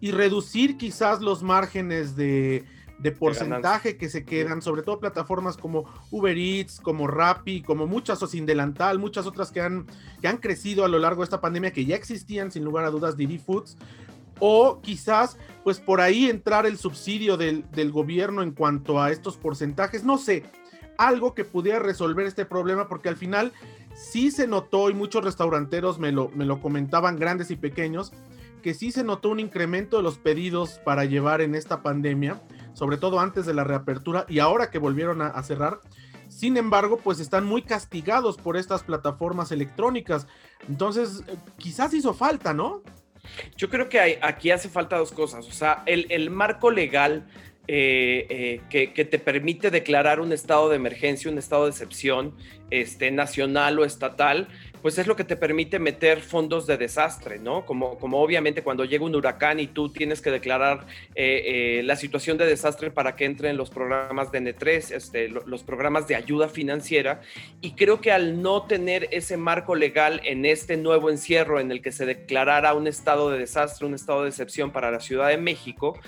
y 0.00 0.10
reducir 0.10 0.76
quizás 0.76 1.22
los 1.22 1.42
márgenes 1.42 2.16
de, 2.16 2.66
porcentaje 3.10 3.96
que 3.96 4.08
se 4.08 4.24
quedan, 4.24 4.62
sobre 4.62 4.82
todo 4.82 5.00
plataformas 5.00 5.56
como 5.56 5.86
Uber 6.10 6.38
Eats, 6.38 6.78
como 6.80 7.08
Rappi, 7.08 7.62
como 7.62 7.88
muchas 7.88 8.22
o 8.22 8.28
Sin 8.28 8.46
Delantal, 8.46 9.00
muchas 9.00 9.26
otras 9.26 9.50
que 9.50 9.60
han, 9.60 9.86
que 10.20 10.28
han 10.28 10.36
crecido 10.36 10.84
a 10.84 10.88
lo 10.88 11.00
largo 11.00 11.22
de 11.22 11.24
esta 11.24 11.40
pandemia, 11.40 11.72
que 11.72 11.84
ya 11.84 11.96
existían 11.96 12.52
sin 12.52 12.62
lugar 12.62 12.84
a 12.84 12.90
dudas, 12.90 13.16
Didi 13.16 13.38
Foods, 13.38 13.76
o 14.38 14.80
quizás 14.80 15.38
pues 15.64 15.80
por 15.80 16.00
ahí 16.00 16.28
entrar 16.28 16.66
el 16.66 16.76
subsidio 16.76 17.36
del, 17.36 17.92
gobierno 17.92 18.42
en 18.42 18.52
cuanto 18.52 19.00
a 19.00 19.10
estos 19.10 19.36
porcentajes, 19.36 20.04
no 20.04 20.18
sé, 20.18 20.44
algo 20.98 21.34
que 21.34 21.44
pudiera 21.44 21.78
resolver 21.78 22.26
este 22.26 22.44
problema 22.44 22.88
porque 22.88 23.08
al 23.08 23.16
final 23.16 23.52
sí 23.94 24.30
se 24.30 24.46
notó 24.46 24.90
y 24.90 24.94
muchos 24.94 25.24
restauranteros 25.24 25.98
me 25.98 26.12
lo, 26.12 26.28
me 26.30 26.44
lo 26.44 26.60
comentaban 26.60 27.18
grandes 27.18 27.50
y 27.50 27.56
pequeños, 27.56 28.12
que 28.62 28.74
sí 28.74 28.90
se 28.90 29.04
notó 29.04 29.28
un 29.28 29.40
incremento 29.40 29.98
de 29.98 30.02
los 30.02 30.18
pedidos 30.18 30.80
para 30.84 31.04
llevar 31.04 31.40
en 31.40 31.54
esta 31.54 31.82
pandemia, 31.82 32.40
sobre 32.74 32.96
todo 32.96 33.20
antes 33.20 33.46
de 33.46 33.54
la 33.54 33.64
reapertura 33.64 34.24
y 34.28 34.38
ahora 34.38 34.70
que 34.70 34.78
volvieron 34.78 35.22
a 35.22 35.42
cerrar. 35.42 35.80
Sin 36.32 36.56
embargo, 36.56 36.96
pues 36.96 37.20
están 37.20 37.44
muy 37.44 37.60
castigados 37.60 38.38
por 38.38 38.56
estas 38.56 38.82
plataformas 38.82 39.52
electrónicas. 39.52 40.26
Entonces, 40.66 41.22
eh, 41.28 41.36
quizás 41.58 41.92
hizo 41.92 42.14
falta, 42.14 42.54
¿no? 42.54 42.82
Yo 43.56 43.68
creo 43.68 43.88
que 43.88 44.18
aquí 44.22 44.50
hace 44.50 44.70
falta 44.70 44.96
dos 44.96 45.12
cosas. 45.12 45.46
O 45.46 45.52
sea, 45.52 45.82
el, 45.84 46.30
marco 46.30 46.70
legal 46.70 47.26
eh, 47.68 48.26
eh, 48.70 48.88
que, 48.94 49.04
te 49.04 49.18
permite 49.18 49.70
declarar 49.70 50.20
un 50.20 50.32
estado 50.32 50.70
de 50.70 50.76
emergencia, 50.76 51.30
un 51.30 51.38
estado 51.38 51.64
de 51.64 51.70
excepción, 51.70 52.34
este, 52.70 53.10
nacional 53.10 53.78
o 53.78 53.84
estatal, 53.84 54.48
pues 54.82 54.98
es 54.98 55.06
lo 55.06 55.14
que 55.14 55.24
te 55.24 55.36
permite 55.36 55.78
meter 55.78 56.20
fondos 56.20 56.66
de 56.66 56.76
desastre, 56.76 57.38
¿no? 57.38 57.64
Como, 57.64 57.98
como 57.98 58.20
obviamente 58.20 58.62
cuando 58.62 58.84
llega 58.84 59.04
un 59.04 59.14
huracán 59.14 59.60
y 59.60 59.68
tú 59.68 59.90
tienes 59.90 60.20
que 60.20 60.30
declarar 60.30 60.86
eh, 61.14 61.78
eh, 61.78 61.82
la 61.84 61.94
situación 61.94 62.36
de 62.36 62.46
desastre 62.46 62.90
para 62.90 63.14
que 63.14 63.24
entren 63.24 63.56
los 63.56 63.70
programas 63.70 64.32
de 64.32 64.40
N3, 64.40 64.94
este, 64.94 65.28
los 65.28 65.62
programas 65.62 66.08
de 66.08 66.16
ayuda 66.16 66.48
financiera. 66.48 67.20
Y 67.60 67.72
creo 67.72 68.00
que 68.00 68.10
al 68.10 68.42
no 68.42 68.62
tener 68.64 69.08
ese 69.12 69.36
marco 69.36 69.76
legal 69.76 70.20
en 70.24 70.44
este 70.44 70.76
nuevo 70.76 71.10
encierro 71.10 71.60
en 71.60 71.70
el 71.70 71.80
que 71.80 71.92
se 71.92 72.04
declarara 72.04 72.74
un 72.74 72.88
estado 72.88 73.30
de 73.30 73.38
desastre, 73.38 73.86
un 73.86 73.94
estado 73.94 74.24
de 74.24 74.30
excepción 74.30 74.72
para 74.72 74.90
la 74.90 74.98
Ciudad 75.00 75.28
de 75.28 75.38
México, 75.38 75.98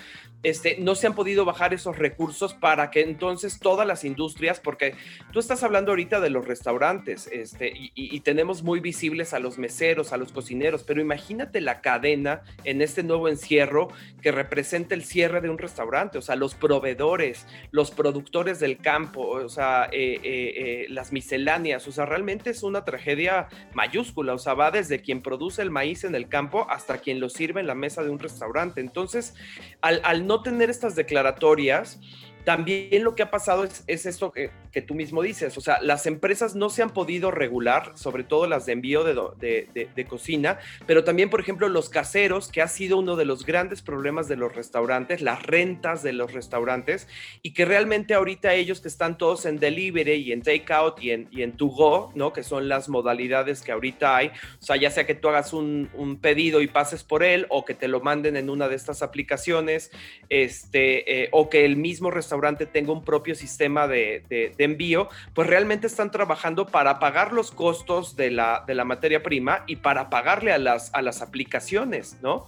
este, 0.44 0.76
no 0.78 0.94
se 0.94 1.06
han 1.06 1.14
podido 1.14 1.44
bajar 1.44 1.74
esos 1.74 1.98
recursos 1.98 2.54
para 2.54 2.90
que 2.90 3.00
entonces 3.00 3.58
todas 3.58 3.86
las 3.86 4.04
industrias, 4.04 4.60
porque 4.60 4.94
tú 5.32 5.40
estás 5.40 5.62
hablando 5.62 5.90
ahorita 5.90 6.20
de 6.20 6.30
los 6.30 6.46
restaurantes 6.46 7.28
este, 7.32 7.72
y, 7.74 8.20
tenemos 8.20 8.62
muy 8.62 8.80
visibles 8.80 9.34
a 9.34 9.38
los 9.38 9.58
meseros, 9.58 10.12
a 10.12 10.16
los 10.16 10.32
cocineros, 10.32 10.82
pero 10.82 11.00
imagínate 11.00 11.60
la 11.60 11.80
cadena 11.80 12.42
en 12.64 12.80
este 12.80 13.02
nuevo 13.02 13.28
encierro 13.28 13.88
que 14.22 14.32
representa 14.32 14.94
el 14.94 15.04
cierre 15.04 15.40
de 15.40 15.50
un 15.50 15.58
restaurante, 15.58 16.18
o 16.18 16.22
sea, 16.22 16.36
los 16.36 16.54
proveedores, 16.54 17.46
los 17.70 17.90
productores 17.90 18.60
del 18.60 18.78
campo, 18.78 19.28
o 19.28 19.48
sea, 19.48 19.88
eh, 19.92 20.20
eh, 20.22 20.54
eh, 20.56 20.86
las 20.88 21.12
misceláneas, 21.12 21.86
o 21.88 21.92
sea, 21.92 22.06
realmente 22.06 22.50
es 22.50 22.62
una 22.62 22.84
tragedia 22.84 23.48
mayúscula, 23.74 24.34
o 24.34 24.38
sea, 24.38 24.54
va 24.54 24.70
desde 24.70 25.00
quien 25.00 25.22
produce 25.22 25.62
el 25.62 25.70
maíz 25.70 26.04
en 26.04 26.14
el 26.14 26.28
campo 26.28 26.66
hasta 26.68 26.98
quien 26.98 27.20
lo 27.20 27.28
sirve 27.28 27.60
en 27.60 27.66
la 27.66 27.74
mesa 27.74 28.02
de 28.02 28.10
un 28.10 28.18
restaurante. 28.18 28.80
Entonces, 28.80 29.34
al, 29.80 30.00
al 30.04 30.26
no 30.26 30.33
tener 30.42 30.70
estas 30.70 30.94
declaratorias, 30.94 32.00
también 32.44 33.02
lo 33.02 33.14
que 33.14 33.22
ha 33.22 33.30
pasado 33.30 33.64
es, 33.64 34.06
esto 34.06 34.32
que, 34.32 34.50
tú 34.82 34.94
mismo 34.94 35.22
dices, 35.22 35.56
o 35.56 35.60
sea, 35.60 35.80
las 35.80 36.06
empresas 36.06 36.54
no 36.54 36.68
se 36.68 36.82
han 36.82 36.90
podido 36.90 37.30
regular, 37.30 37.92
sobre 37.94 38.22
todo 38.22 38.46
las 38.46 38.66
de 38.66 38.72
envío 38.72 39.02
de, 39.04 40.06
cocina, 40.08 40.58
pero 40.86 41.04
también, 41.04 41.30
por 41.30 41.40
ejemplo, 41.40 41.68
los 41.68 41.88
caseros, 41.88 42.48
que 42.48 42.60
ha 42.60 42.68
sido 42.68 42.98
uno 42.98 43.16
de 43.16 43.24
los 43.24 43.46
grandes 43.46 43.80
problemas 43.80 44.28
de 44.28 44.36
los 44.36 44.54
restaurantes, 44.54 45.22
las 45.22 45.42
rentas 45.42 46.02
de 46.02 46.12
los 46.12 46.32
restaurantes, 46.32 47.08
y 47.42 47.54
que 47.54 47.64
realmente 47.64 48.14
ahorita 48.14 48.52
ellos 48.54 48.80
que 48.80 48.88
están 48.88 49.16
todos 49.16 49.46
en 49.46 49.58
delivery 49.58 50.12
y 50.12 50.32
en 50.32 50.42
takeout 50.42 51.02
y 51.02 51.12
en, 51.12 51.28
y 51.30 51.42
en 51.42 51.52
to 51.52 51.66
go, 51.66 52.12
¿no? 52.14 52.32
Que 52.32 52.42
son 52.42 52.68
las 52.68 52.88
modalidades 52.88 53.62
que 53.62 53.72
ahorita 53.72 54.16
hay, 54.16 54.28
o 54.28 54.62
sea, 54.62 54.76
ya 54.76 54.90
sea 54.90 55.06
que 55.06 55.14
tú 55.14 55.28
hagas 55.28 55.52
un, 55.52 55.88
pedido 56.20 56.60
y 56.60 56.66
pases 56.66 57.02
por 57.04 57.22
él, 57.22 57.46
o 57.48 57.64
que 57.64 57.74
te 57.74 57.88
lo 57.88 58.00
manden 58.00 58.36
en 58.36 58.50
una 58.50 58.68
de 58.68 58.76
estas 58.76 59.02
aplicaciones, 59.02 59.90
este, 60.28 61.24
eh, 61.24 61.28
o 61.32 61.48
que 61.48 61.64
el 61.64 61.76
mismo 61.76 62.10
restaurante 62.10 62.33
restaurante 62.34 62.66
tenga 62.66 62.92
un 62.92 63.04
propio 63.04 63.34
sistema 63.34 63.86
de, 63.86 64.54
envío, 64.58 65.08
pues 65.34 65.48
realmente 65.48 65.86
están 65.86 66.10
trabajando 66.10 66.66
para 66.66 66.98
pagar 66.98 67.32
los 67.32 67.50
costos 67.52 68.16
de 68.16 68.30
la, 68.30 68.64
materia 68.84 69.22
prima 69.22 69.62
y 69.66 69.76
para 69.76 70.10
pagarle 70.10 70.52
a 70.52 70.58
las 70.58 71.22
aplicaciones, 71.22 72.18
¿no? 72.22 72.46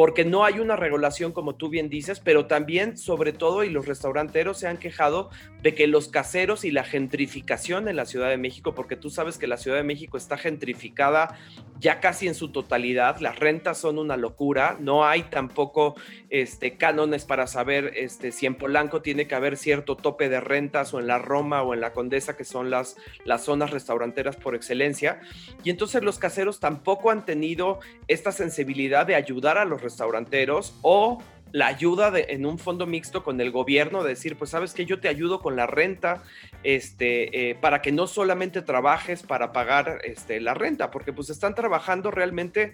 Porque 0.00 0.24
no 0.24 0.46
hay 0.46 0.60
una 0.60 0.76
regulación 0.76 1.30
como 1.32 1.56
tú 1.56 1.68
bien 1.68 1.90
dices, 1.90 2.20
pero 2.20 2.46
también, 2.46 2.96
sobre 2.96 3.34
todo, 3.34 3.64
y 3.64 3.68
los 3.68 3.84
restauranteros 3.84 4.56
se 4.58 4.66
han 4.66 4.78
quejado 4.78 5.28
de 5.62 5.74
que 5.74 5.86
los 5.86 6.08
caseros 6.08 6.64
y 6.64 6.70
la 6.70 6.84
gentrificación 6.84 7.86
en 7.86 7.96
la 7.96 8.06
Ciudad 8.06 8.30
de 8.30 8.38
México, 8.38 8.74
porque 8.74 8.96
tú 8.96 9.10
sabes 9.10 9.36
que 9.36 9.46
la 9.46 9.58
Ciudad 9.58 9.76
de 9.76 9.82
México 9.82 10.16
está 10.16 10.38
gentrificada 10.38 11.36
ya 11.80 12.00
casi 12.00 12.28
en 12.28 12.34
su 12.34 12.48
totalidad, 12.50 13.20
las 13.20 13.38
rentas 13.38 13.78
son 13.78 13.98
una 13.98 14.16
locura, 14.16 14.76
no 14.80 15.06
hay 15.06 15.22
tampoco 15.24 15.94
este, 16.28 16.76
cánones 16.76 17.24
para 17.24 17.46
saber 17.46 17.92
este, 17.96 18.32
si 18.32 18.44
en 18.44 18.54
Polanco 18.54 19.00
tiene 19.00 19.26
que 19.26 19.34
haber 19.34 19.56
cierto 19.56 19.96
tope 19.96 20.28
de 20.28 20.40
rentas 20.40 20.92
o 20.92 21.00
en 21.00 21.06
la 21.06 21.18
Roma 21.18 21.62
o 21.62 21.72
en 21.72 21.80
la 21.80 21.92
Condesa, 21.92 22.36
que 22.36 22.44
son 22.44 22.68
las, 22.68 22.96
las 23.24 23.44
zonas 23.44 23.70
restauranteras 23.70 24.36
por 24.36 24.54
excelencia, 24.54 25.20
y 25.64 25.70
entonces 25.70 26.02
los 26.02 26.18
caseros 26.18 26.60
tampoco 26.60 27.10
han 27.10 27.24
tenido 27.24 27.80
esta 28.08 28.30
sensibilidad 28.30 29.06
de 29.06 29.14
ayudar 29.14 29.56
a 29.56 29.64
los 29.64 29.80
restauranteros 29.90 30.74
o 30.82 31.18
la 31.52 31.66
ayuda 31.66 32.10
de, 32.10 32.26
en 32.30 32.46
un 32.46 32.58
fondo 32.58 32.86
mixto 32.86 33.24
con 33.24 33.40
el 33.40 33.50
gobierno, 33.50 34.02
de 34.02 34.10
decir, 34.10 34.36
pues 34.36 34.50
sabes 34.50 34.72
que 34.72 34.86
yo 34.86 35.00
te 35.00 35.08
ayudo 35.08 35.40
con 35.40 35.56
la 35.56 35.66
renta, 35.66 36.22
este, 36.62 37.50
eh, 37.50 37.54
para 37.54 37.82
que 37.82 37.92
no 37.92 38.06
solamente 38.06 38.62
trabajes 38.62 39.22
para 39.22 39.52
pagar 39.52 40.00
este, 40.04 40.40
la 40.40 40.54
renta, 40.54 40.90
porque 40.90 41.12
pues 41.12 41.30
están 41.30 41.54
trabajando 41.54 42.10
realmente 42.10 42.72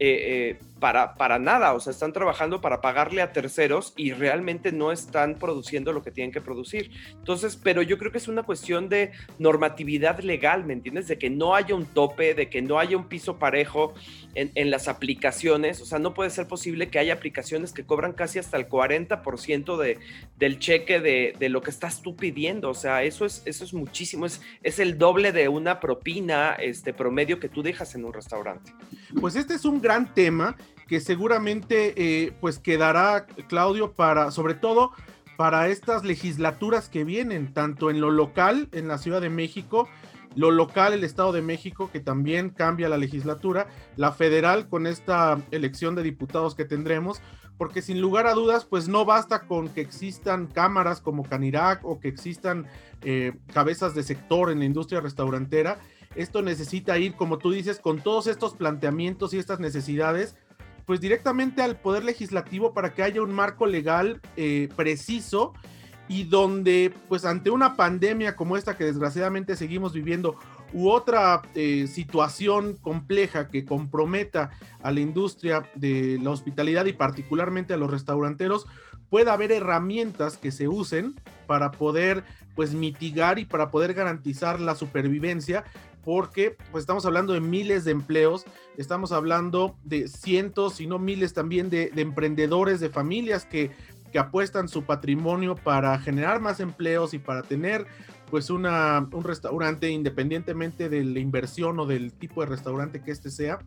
eh, 0.00 0.58
eh, 0.58 0.58
para, 0.78 1.14
para 1.14 1.38
nada, 1.38 1.74
o 1.74 1.80
sea, 1.80 1.90
están 1.90 2.12
trabajando 2.12 2.60
para 2.60 2.80
pagarle 2.80 3.22
a 3.22 3.32
terceros 3.32 3.92
y 3.96 4.12
realmente 4.12 4.72
no 4.72 4.92
están 4.92 5.34
produciendo 5.36 5.92
lo 5.92 6.02
que 6.02 6.10
tienen 6.10 6.32
que 6.32 6.40
producir. 6.40 6.90
Entonces, 7.12 7.56
pero 7.56 7.82
yo 7.82 7.98
creo 7.98 8.12
que 8.12 8.18
es 8.18 8.28
una 8.28 8.42
cuestión 8.42 8.88
de 8.88 9.12
normatividad 9.38 10.20
legal, 10.20 10.64
¿me 10.64 10.72
entiendes? 10.72 11.08
De 11.08 11.18
que 11.18 11.30
no 11.30 11.54
haya 11.54 11.74
un 11.74 11.86
tope, 11.86 12.34
de 12.34 12.48
que 12.48 12.62
no 12.62 12.78
haya 12.78 12.96
un 12.96 13.08
piso 13.08 13.38
parejo 13.38 13.94
en, 14.34 14.70
las 14.70 14.86
aplicaciones, 14.86 15.80
o 15.80 15.86
sea, 15.86 15.98
no 15.98 16.14
puede 16.14 16.30
ser 16.30 16.46
posible 16.46 16.90
que 16.90 16.98
haya 16.98 17.14
aplicaciones 17.14 17.72
que 17.72 17.84
cobran 17.84 18.12
casi 18.12 18.38
hasta 18.38 18.56
el 18.56 18.68
40% 18.68 19.76
de, 19.78 19.98
del 20.36 20.58
cheque 20.58 21.00
de, 21.00 21.34
de, 21.38 21.48
lo 21.48 21.60
que 21.60 21.70
estás 21.70 22.02
tú 22.02 22.14
pidiendo, 22.14 22.70
o 22.70 22.74
sea, 22.74 23.02
eso 23.02 23.24
es, 23.24 23.42
eso 23.46 23.64
es 23.64 23.74
muchísimo, 23.74 24.26
es, 24.26 24.40
es 24.62 24.78
el 24.78 24.98
doble 24.98 25.32
de 25.32 25.48
una 25.48 25.80
propina 25.80 26.52
este, 26.52 26.92
promedio 26.92 27.40
que 27.40 27.48
tú 27.48 27.62
dejas 27.62 27.94
en 27.94 28.04
un 28.04 28.12
restaurante. 28.12 28.72
Pues 29.20 29.34
este 29.34 29.54
es 29.54 29.64
un 29.64 29.80
gran 29.80 30.14
tema 30.14 30.56
que 30.88 31.00
seguramente 31.00 31.94
eh, 31.96 32.32
pues 32.40 32.58
quedará, 32.58 33.26
Claudio, 33.48 33.92
para, 33.92 34.30
sobre 34.30 34.54
todo 34.54 34.92
para 35.36 35.68
estas 35.68 36.04
legislaturas 36.04 36.88
que 36.88 37.04
vienen, 37.04 37.52
tanto 37.52 37.90
en 37.90 38.00
lo 38.00 38.10
local, 38.10 38.68
en 38.72 38.88
la 38.88 38.98
Ciudad 38.98 39.20
de 39.20 39.30
México, 39.30 39.88
lo 40.34 40.50
local, 40.50 40.92
el 40.92 41.04
Estado 41.04 41.32
de 41.32 41.42
México, 41.42 41.90
que 41.92 42.00
también 42.00 42.50
cambia 42.50 42.88
la 42.88 42.96
legislatura, 42.96 43.68
la 43.96 44.12
federal 44.12 44.68
con 44.68 44.86
esta 44.86 45.40
elección 45.50 45.94
de 45.94 46.02
diputados 46.02 46.54
que 46.54 46.64
tendremos, 46.64 47.20
porque 47.56 47.82
sin 47.82 48.00
lugar 48.00 48.26
a 48.26 48.34
dudas, 48.34 48.64
pues 48.64 48.88
no 48.88 49.04
basta 49.04 49.40
con 49.40 49.68
que 49.68 49.80
existan 49.80 50.46
cámaras 50.46 51.00
como 51.00 51.24
Canirac 51.24 51.84
o 51.84 52.00
que 52.00 52.08
existan 52.08 52.66
eh, 53.02 53.34
cabezas 53.52 53.94
de 53.94 54.02
sector 54.02 54.50
en 54.50 54.60
la 54.60 54.64
industria 54.64 55.00
restaurantera, 55.00 55.78
esto 56.14 56.42
necesita 56.42 56.98
ir, 56.98 57.14
como 57.14 57.38
tú 57.38 57.50
dices, 57.50 57.78
con 57.78 58.00
todos 58.00 58.26
estos 58.26 58.54
planteamientos 58.54 59.34
y 59.34 59.38
estas 59.38 59.60
necesidades, 59.60 60.36
pues 60.88 61.02
directamente 61.02 61.60
al 61.60 61.76
Poder 61.76 62.02
Legislativo 62.02 62.72
para 62.72 62.94
que 62.94 63.02
haya 63.02 63.20
un 63.20 63.30
marco 63.30 63.66
legal 63.66 64.22
eh, 64.38 64.70
preciso 64.74 65.52
y 66.08 66.24
donde 66.24 66.94
pues 67.10 67.26
ante 67.26 67.50
una 67.50 67.76
pandemia 67.76 68.36
como 68.36 68.56
esta 68.56 68.74
que 68.74 68.84
desgraciadamente 68.84 69.54
seguimos 69.54 69.92
viviendo 69.92 70.36
u 70.72 70.88
otra 70.88 71.42
eh, 71.54 71.86
situación 71.88 72.78
compleja 72.80 73.48
que 73.48 73.66
comprometa 73.66 74.48
a 74.82 74.90
la 74.90 75.00
industria 75.00 75.68
de 75.74 76.18
la 76.22 76.30
hospitalidad 76.30 76.86
y 76.86 76.94
particularmente 76.94 77.74
a 77.74 77.76
los 77.76 77.90
restauranteros, 77.90 78.66
pueda 79.10 79.34
haber 79.34 79.52
herramientas 79.52 80.38
que 80.38 80.52
se 80.52 80.68
usen 80.68 81.16
para 81.46 81.70
poder 81.70 82.24
pues 82.54 82.72
mitigar 82.72 83.38
y 83.38 83.44
para 83.44 83.70
poder 83.70 83.92
garantizar 83.92 84.58
la 84.58 84.74
supervivencia 84.74 85.64
porque 86.04 86.56
pues 86.70 86.82
estamos 86.82 87.04
hablando 87.06 87.32
de 87.32 87.40
miles 87.40 87.84
de 87.84 87.92
empleos, 87.92 88.44
estamos 88.76 89.12
hablando 89.12 89.76
de 89.84 90.08
cientos, 90.08 90.74
si 90.74 90.86
no 90.86 90.98
miles 90.98 91.34
también 91.34 91.70
de, 91.70 91.90
de 91.90 92.02
emprendedores, 92.02 92.80
de 92.80 92.90
familias 92.90 93.44
que 93.44 93.70
que 94.10 94.18
apuestan 94.18 94.68
su 94.68 94.84
patrimonio 94.84 95.54
para 95.54 95.98
generar 95.98 96.40
más 96.40 96.60
empleos 96.60 97.14
y 97.14 97.18
para 97.18 97.42
tener 97.42 97.86
pues 98.30 98.50
una, 98.50 99.08
un 99.12 99.24
restaurante 99.24 99.88
independientemente 99.90 100.88
de 100.88 101.04
la 101.04 101.18
inversión 101.18 101.80
o 101.80 101.86
del 101.86 102.12
tipo 102.12 102.42
de 102.42 102.48
restaurante 102.48 103.00
que 103.02 103.10
este 103.10 103.30
sea. 103.30 103.58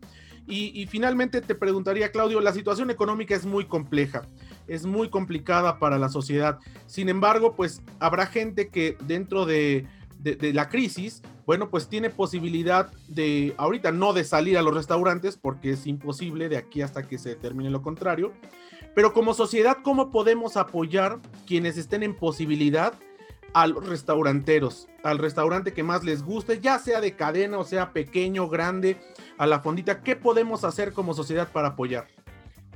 Y, 0.47 0.85
finalmente 0.88 1.39
te 1.39 1.55
preguntaría, 1.55 2.11
Claudio, 2.11 2.41
la 2.41 2.51
situación 2.51 2.89
económica 2.89 3.35
es 3.35 3.45
muy 3.45 3.65
compleja, 3.65 4.23
es 4.67 4.85
muy 4.85 5.09
complicada 5.09 5.79
para 5.79 5.97
la 5.97 6.09
sociedad. 6.09 6.59
Sin 6.88 7.07
embargo, 7.09 7.55
pues 7.55 7.81
habrá 8.00 8.25
gente 8.25 8.67
que 8.67 8.97
dentro 9.05 9.45
de, 9.45 9.85
de 10.19 10.53
la 10.53 10.67
crisis, 10.67 11.21
bueno, 11.51 11.70
pues 11.70 11.89
tiene 11.89 12.10
posibilidad 12.10 12.93
de, 13.10 13.53
ahorita 13.58 13.91
no 13.91 14.13
de 14.13 14.24
salir 14.24 14.58
a 14.58 14.62
los 14.62 14.74
restaurantes, 14.74 15.36
porque 15.36 15.72
es 15.72 15.86
imposible 15.86 16.48
de 16.48 16.55
aquí 16.55 16.81
hasta 16.81 17.05
que 17.05 17.17
se 17.17 17.36
termine 17.36 17.70
lo 17.70 17.81
contrario, 17.81 18.31
pero 18.96 19.12
como 19.12 19.34
sociedad, 19.34 19.79
¿cómo 19.84 20.12
podemos 20.12 20.55
apoyar 20.55 21.20
quienes 21.46 21.77
estén 21.77 22.03
en 22.03 22.15
posibilidad 22.15 22.93
a 23.53 23.67
los 23.67 23.86
restauranteros, 23.86 24.88
al 25.03 25.17
restaurante 25.17 25.74
que 25.74 25.84
más 25.84 26.05
les 26.05 26.24
guste, 26.24 26.62
ya 26.62 26.79
sea 26.79 27.01
de 27.01 27.17
cadena 27.17 27.60
o 27.60 27.65
sea 27.65 27.91
pequeño, 27.91 28.48
grande, 28.48 29.01
a 29.38 29.46
la 29.46 29.60
fondita? 29.60 30.03
¿Qué 30.03 30.15
podemos 30.15 30.63
hacer 30.63 30.93
como 30.93 31.13
sociedad 31.13 31.51
para 31.51 31.67
apoyar? 31.67 32.08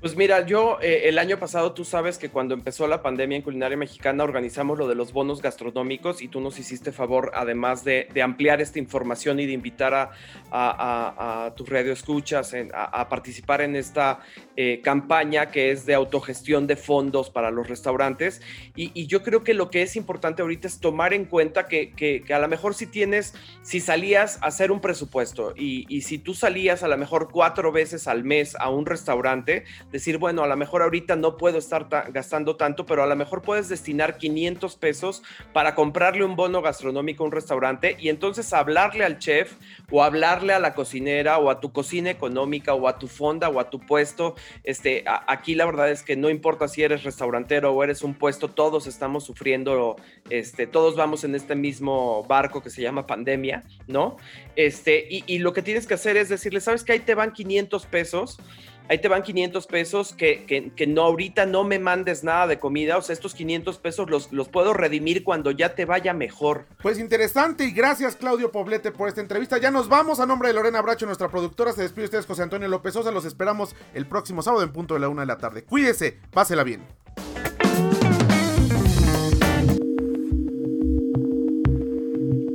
Pues 0.02 0.16
mira, 0.16 0.46
yo 0.46 0.78
eh, 0.82 1.04
el 1.06 1.18
año 1.18 1.40
pasado 1.40 1.72
tú 1.74 1.86
sabes 1.86 2.18
que 2.18 2.30
cuando 2.30 2.54
empezó 2.54 2.86
la 2.86 3.02
pandemia 3.02 3.38
en 3.38 3.42
culinaria 3.42 3.78
mexicana 3.78 4.24
organizamos 4.24 4.78
lo 4.78 4.88
de 4.88 4.94
los 4.94 5.14
bonos 5.14 5.42
gastronómicos 5.42 6.22
y 6.22 6.28
tú 6.28 6.42
nos 6.42 6.60
hiciste 6.60 6.92
favor 6.92 7.32
además 7.34 7.84
de, 7.84 8.08
ampliar 8.22 8.62
esta 8.62 8.78
información 8.78 9.40
y 9.40 9.46
de 9.46 9.54
invitar 9.54 9.94
a, 9.94 10.12
a, 10.52 11.56
tus 11.56 11.68
radioescuchas 11.70 12.54
a, 12.74 13.10
participar 13.10 13.62
en 13.62 13.76
esta 13.76 14.20
eh, 14.58 14.82
campaña 14.84 15.50
que 15.50 15.72
es 15.72 15.86
de 15.86 15.94
autogestión 15.94 16.68
de 16.68 16.76
fondos 16.76 17.30
para 17.30 17.50
los 17.50 17.68
restaurantes. 17.68 18.42
Y, 18.76 19.06
yo 19.08 19.24
creo 19.24 19.44
que 19.44 19.54
lo 19.54 19.70
que 19.70 19.82
es 19.82 19.96
importante 19.96 20.42
ahorita 20.42 20.68
es 20.68 20.80
tomar 20.80 21.14
en 21.14 21.26
cuenta 21.26 21.68
que, 21.68 21.92
que, 21.94 22.24
a 22.34 22.40
lo 22.40 22.48
mejor 22.48 22.74
si 22.74 22.88
tienes, 22.88 23.34
si 23.62 23.80
salías 23.80 24.42
a 24.42 24.48
hacer 24.48 24.72
un 24.72 24.82
presupuesto 24.82 25.54
y, 25.56 25.86
y 25.88 26.02
si 26.02 26.18
tú 26.18 26.34
salías 26.34 26.84
a 26.84 26.88
lo 26.88 26.98
mejor 26.98 27.30
cuatro 27.32 27.72
veces 27.72 28.08
al 28.08 28.24
mes 28.24 28.56
a 28.60 28.70
un 28.70 28.86
restaurante, 28.86 29.64
decir, 29.96 30.18
bueno, 30.18 30.44
a 30.44 30.48
lo 30.48 30.58
mejor 30.58 30.82
ahorita 30.82 31.16
no 31.16 31.38
puedo 31.38 31.58
estar 31.58 31.88
gastando 32.12 32.58
tanto, 32.58 32.86
pero 32.86 33.02
a 33.02 33.08
lo 33.08 33.16
mejor 33.16 33.42
puedes 33.42 33.70
destinar 33.70 34.18
500 34.18 34.76
pesos 34.76 35.24
para 35.54 35.74
comprarle 35.74 36.26
un 36.26 36.36
bono 36.36 36.62
gastronómico 36.62 37.24
a 37.24 37.28
un 37.28 37.32
restaurante 37.32 37.96
y 37.98 38.10
entonces 38.10 38.52
hablarle 38.52 39.06
al 39.06 39.20
chef 39.20 39.54
o 39.90 40.04
hablarle 40.04 40.52
a 40.52 40.60
la 40.60 40.74
cocinera 40.74 41.38
o 41.38 41.50
a 41.50 41.62
tu 41.62 41.72
cocina 41.72 42.10
económica 42.10 42.74
o 42.74 42.90
a 42.90 43.00
tu 43.00 43.08
fonda 43.08 43.48
o 43.48 43.58
a 43.58 43.70
tu 43.70 43.80
puesto. 43.80 44.36
Este, 44.66 45.06
aquí 45.28 45.56
la 45.56 45.66
verdad 45.66 45.90
es 45.90 46.04
que 46.04 46.18
no 46.18 46.30
importa 46.30 46.68
si 46.68 46.84
eres 46.84 47.04
restaurantero 47.04 47.72
o 47.72 47.82
eres 47.82 48.02
un 48.02 48.16
puesto, 48.16 48.50
todos 48.50 48.88
estamos 48.88 49.24
sufriendo, 49.24 49.96
este, 50.30 50.68
todos 50.68 50.98
vamos 50.98 51.24
en 51.24 51.36
este 51.36 51.56
mismo 51.56 52.26
barco 52.26 52.62
que 52.62 52.70
se 52.70 52.82
llama 52.82 53.08
pandemia, 53.08 53.64
¿no? 53.88 54.18
Este, 54.58 55.08
y, 55.10 55.24
y 55.26 55.40
lo 55.40 55.54
que 55.54 55.62
tienes 55.62 55.88
que 55.88 55.94
hacer 55.94 56.18
es 56.18 56.28
decirle, 56.28 56.60
¿sabes 56.60 56.84
que 56.84 56.92
ahí 56.92 57.00
te 57.00 57.16
van 57.16 57.32
500 57.32 57.86
pesos? 57.86 58.40
Ahí 58.90 59.00
te 59.00 59.08
van 59.08 59.24
500 59.24 59.68
pesos 59.68 60.14
que, 60.14 60.72
que, 60.76 60.88
no 60.88 61.04
ahorita 61.04 61.46
no 61.46 61.64
me 61.64 61.80
mandes 61.80 62.24
nada 62.24 62.48
de 62.48 62.60
comida, 62.60 62.98
o 62.98 63.02
sea, 63.02 63.14
estos 63.14 63.34
500 63.34 63.78
pesos 63.80 64.10
los, 64.10 64.32
los 64.32 64.50
puedo 64.50 64.74
redimir 64.74 65.24
cuando 65.24 65.52
ya 65.52 65.76
te 65.76 65.86
vaya 65.86 66.14
mejor. 66.14 66.66
Pues 66.82 67.00
interesante 67.00 67.66
y 67.66 67.72
gracias 67.72 68.16
Claudio 68.16 68.52
Poblete 68.52 68.92
por 68.92 69.08
esta 69.08 69.22
entrevista. 69.22 69.58
Ya 69.58 69.72
nos 69.72 69.90
vamos 69.90 70.20
a 70.20 70.26
nombre 70.26 70.50
de 70.50 70.54
Lorena 70.54 70.82
Bracho, 70.82 71.06
nuestra 71.06 71.30
productora. 71.30 71.74
Se 71.74 71.82
despide 71.82 72.06
ustedes 72.06 72.26
José 72.26 72.44
Antonio 72.44 72.68
López 72.68 72.94
Sosa. 72.94 73.12
Los 73.12 73.26
esperamos 73.26 73.76
el 73.94 74.08
próximo 74.08 74.42
sábado 74.42 74.64
en 74.64 74.72
punto 74.72 74.94
de 74.94 75.00
la 75.00 75.10
una 75.10 75.22
de 75.22 75.28
la 75.28 75.38
tarde. 75.38 75.64
Cuídese, 75.64 76.20
pásela 76.32 76.64
bien. 76.64 76.84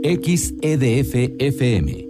XEDF 0.02 1.14
FM 1.38 2.09